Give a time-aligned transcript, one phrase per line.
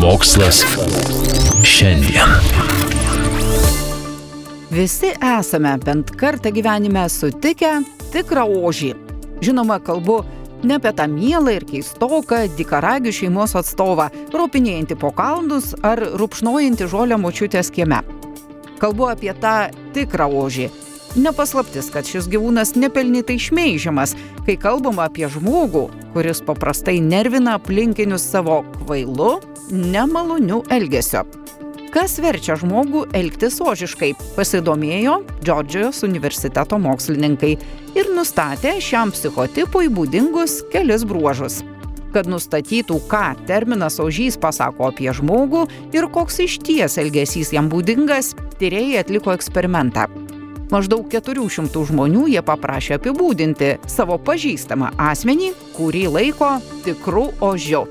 [0.00, 0.64] Mokslas
[1.62, 2.30] šiandien.
[4.70, 7.72] Visi esame bent kartą gyvenime sutikę
[8.14, 8.94] tikrą ožį.
[9.44, 10.22] Žinoma, kalbu
[10.64, 17.20] ne apie tą mielą ir keistoką dikaragių šeimos atstovą, ropinėjantį po kalnus ar rupšnojantį žolę
[17.20, 18.00] močiutės kieme.
[18.80, 20.70] Kalbu apie tą tikrą ožį.
[21.20, 24.16] Nepaslaptis, kad šis gyvūnas nepelnytai šmeižiamas,
[24.48, 31.24] kai kalbama apie žmogų, kuris paprastai nervina aplinkinius savo kvailu, nemaloniu elgesiu.
[31.90, 37.56] Kas verčia žmogų elgtis ožiškai, pasidomėjo Džordžijos universiteto mokslininkai
[37.98, 41.64] ir nustatė šiam psichotipui būdingus kelis bruožus.
[42.14, 48.36] Kad nustatytų, ką terminas ožys pasako apie žmogų ir koks iš ties elgesys jam būdingas,
[48.62, 50.06] tyrėjai atliko eksperimentą.
[50.70, 56.52] Maždaug 400 žmonių jie paprašė apibūdinti savo pažįstamą asmenį, kurį laiko
[56.86, 57.88] tikrų ožiu.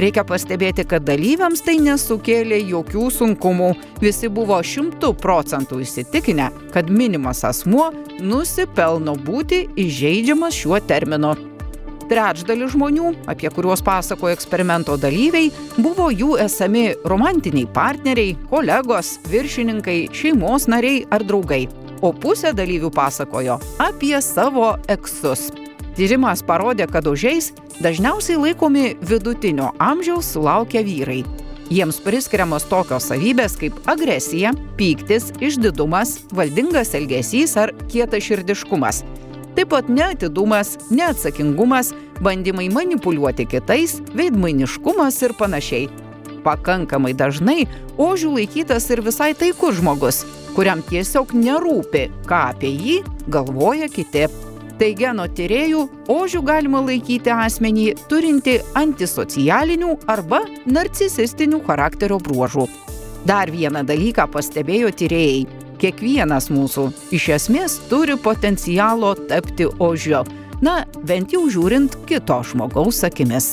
[0.00, 3.68] Reikia pastebėti, kad dalyviams tai nesukėlė jokių sunkumų.
[4.00, 7.90] Visi buvo šimtų procentų įsitikinę, kad minimas asmuo
[8.24, 11.34] nusipelno būti įžeidžiamas šiuo terminu.
[12.08, 20.70] Trečdalis žmonių, apie kuriuos pasakojo eksperimento dalyviai, buvo jų esami romantiniai partneriai, kolegos, viršininkai, šeimos
[20.72, 21.66] nariai ar draugai.
[22.00, 25.50] O pusė dalyvių pasakojo apie savo eksus.
[26.00, 27.50] Tyrimas parodė, kad ožiais
[27.84, 31.18] dažniausiai laikomi vidutinio amžiaus sulaukę vyrai.
[31.68, 39.02] Jiems priskiriamos tokios savybės kaip agresija, pyktis, išdidumas, valdingas elgesys ar kietaširdiškumas.
[39.58, 41.92] Taip pat neatidumas, neatsakingumas,
[42.24, 45.90] bandymai manipuliuoti kitais, veidmainiškumas ir panašiai.
[46.46, 47.66] Pakankamai dažnai
[48.00, 50.24] ožių laikytas ir visai taikus žmogus,
[50.56, 54.30] kuriam tiesiog nerūpi, ką apie jį galvoja kiti.
[54.80, 62.64] Taigi, anot tyriejų, ožių galima laikyti asmenį turinti antisocialinių arba narcisistinių charakterio bruožų.
[63.28, 65.44] Dar vieną dalyką pastebėjo tyrėjai.
[65.80, 70.24] Kiekvienas mūsų iš esmės turi potencialo tapti ožiu.
[70.64, 73.52] Na, bent jau žiūrint kito žmogaus akimis.